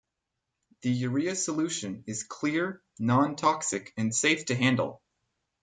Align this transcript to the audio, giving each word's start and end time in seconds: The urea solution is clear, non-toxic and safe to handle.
The 0.81 0.89
urea 0.89 1.35
solution 1.35 2.03
is 2.07 2.23
clear, 2.23 2.81
non-toxic 2.97 3.93
and 3.95 4.15
safe 4.15 4.45
to 4.45 4.55
handle. 4.55 5.03